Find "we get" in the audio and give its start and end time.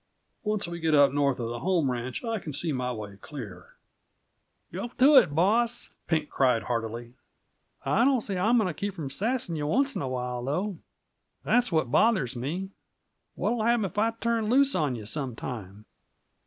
0.67-0.95